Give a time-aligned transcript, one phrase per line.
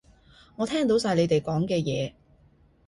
[0.55, 2.13] 我聽到晒你哋講嘅嘢